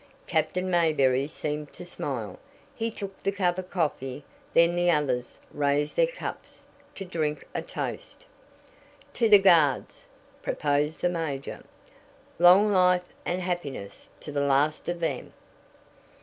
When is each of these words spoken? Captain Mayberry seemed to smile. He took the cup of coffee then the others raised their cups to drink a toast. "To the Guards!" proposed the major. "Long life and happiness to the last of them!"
Captain 0.25 0.67
Mayberry 0.67 1.27
seemed 1.27 1.71
to 1.73 1.85
smile. 1.85 2.39
He 2.73 2.89
took 2.89 3.21
the 3.21 3.31
cup 3.31 3.59
of 3.59 3.69
coffee 3.69 4.23
then 4.51 4.75
the 4.75 4.89
others 4.89 5.37
raised 5.53 5.95
their 5.95 6.07
cups 6.07 6.65
to 6.95 7.05
drink 7.05 7.47
a 7.53 7.61
toast. 7.61 8.25
"To 9.13 9.29
the 9.29 9.37
Guards!" 9.37 10.07
proposed 10.41 11.01
the 11.01 11.09
major. 11.09 11.63
"Long 12.39 12.71
life 12.71 13.13
and 13.27 13.41
happiness 13.43 14.09
to 14.21 14.31
the 14.31 14.41
last 14.41 14.89
of 14.89 15.01
them!" 15.01 15.33